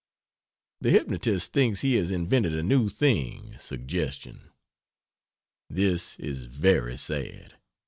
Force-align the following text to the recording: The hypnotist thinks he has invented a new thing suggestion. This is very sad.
The 0.79 0.89
hypnotist 0.89 1.53
thinks 1.53 1.81
he 1.81 1.93
has 1.93 2.09
invented 2.09 2.55
a 2.55 2.63
new 2.63 2.89
thing 2.89 3.55
suggestion. 3.59 4.49
This 5.69 6.17
is 6.17 6.45
very 6.45 6.97
sad. 6.97 7.53